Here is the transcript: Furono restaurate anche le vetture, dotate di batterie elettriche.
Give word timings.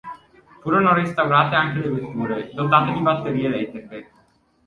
Furono 0.61 0.95
restaurate 0.95 1.53
anche 1.53 1.77
le 1.77 1.89
vetture, 1.89 2.49
dotate 2.55 2.91
di 2.91 3.01
batterie 3.01 3.45
elettriche. 3.45 4.11